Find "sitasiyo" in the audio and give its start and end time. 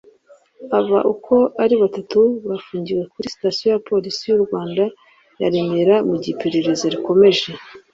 3.35-3.67